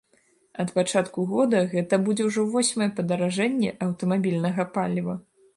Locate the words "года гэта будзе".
1.33-2.27